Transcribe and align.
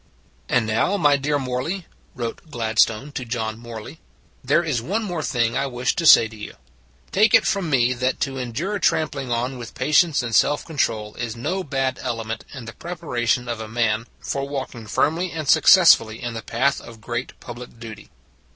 And 0.49 0.65
now, 0.65 0.97
my 0.97 1.15
dear 1.15 1.37
Morley 1.37 1.85
[wrote 2.15 2.49
Gladstone 2.49 3.11
to 3.11 3.23
John 3.23 3.59
Morley], 3.59 3.99
there 4.43 4.63
is 4.63 4.81
one 4.81 5.03
more 5.03 5.21
thing 5.21 5.55
I 5.55 5.67
wish 5.67 5.95
to 5.95 6.07
say 6.07 6.27
to 6.27 6.35
you: 6.35 6.55
Take 7.11 7.35
it 7.35 7.45
from 7.45 7.69
me 7.69 7.93
that 7.93 8.19
to 8.21 8.39
endure 8.39 8.79
trampling 8.79 9.31
on 9.31 9.59
with 9.59 9.75
patience 9.75 10.23
and 10.23 10.33
self 10.33 10.65
control 10.65 11.13
is 11.19 11.35
no 11.35 11.63
bad 11.63 11.99
element 12.01 12.45
in 12.51 12.65
the 12.65 12.73
preparation 12.73 13.47
of 13.47 13.61
a 13.61 13.67
man 13.67 14.07
for 14.19 14.49
walking 14.49 14.87
firmly 14.87 15.31
and 15.31 15.47
successfully 15.47 16.19
in 16.19 16.33
the 16.33 16.41
path 16.41 16.81
of 16.81 16.99
great 16.99 17.39
public 17.39 17.79
duty. 17.79 18.09